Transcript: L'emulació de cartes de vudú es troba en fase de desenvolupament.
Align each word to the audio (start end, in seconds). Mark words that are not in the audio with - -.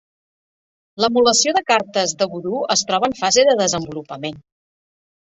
L'emulació 1.03 1.51
de 1.57 1.61
cartes 1.67 2.15
de 2.21 2.27
vudú 2.31 2.61
es 2.75 2.83
troba 2.91 3.07
en 3.11 3.15
fase 3.19 3.43
de 3.51 3.55
desenvolupament. 3.61 4.41